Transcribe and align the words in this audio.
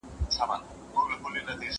زړونه؟ 0.35 1.65